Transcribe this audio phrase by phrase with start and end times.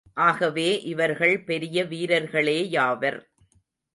[0.13, 3.19] ஆகவே, இவர்கள் பெரிய வீரர்களேயாவர்.